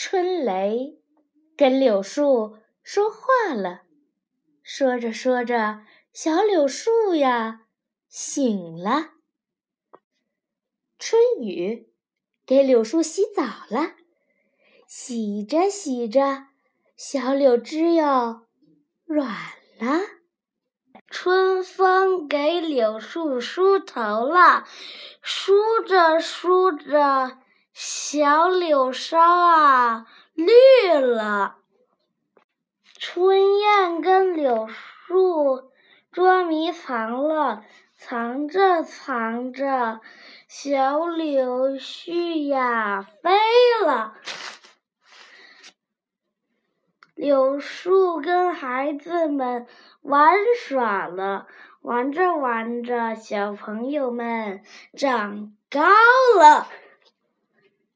[0.00, 0.96] 春雷
[1.56, 3.82] 跟柳树说话了，
[4.62, 5.80] 说着说着，
[6.12, 7.62] 小柳树呀
[8.08, 9.14] 醒了。
[11.00, 11.92] 春雨
[12.46, 13.96] 给柳树洗澡了，
[14.86, 16.46] 洗着洗着，
[16.96, 18.46] 小柳枝哟
[19.04, 19.28] 软
[19.80, 19.98] 了。
[21.08, 24.64] 春风给柳树梳头了，
[25.20, 25.54] 梳
[25.84, 27.38] 着梳着。
[27.80, 30.50] 小柳梢啊绿
[30.98, 31.58] 了，
[32.98, 35.70] 春燕跟柳树
[36.10, 37.62] 捉迷藏了，
[37.94, 40.00] 藏着藏着，
[40.48, 43.38] 小柳絮呀飞
[43.86, 44.14] 了。
[47.14, 49.68] 柳树跟孩子们
[50.02, 51.46] 玩耍了，
[51.82, 54.64] 玩着玩着，小朋友们
[54.96, 55.80] 长高
[56.40, 56.66] 了。